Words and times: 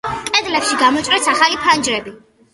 კედლებში 0.37 0.79
გამოჭრეს 0.79 1.31
ახალი 1.35 1.61
ფანჯრები. 1.69 2.17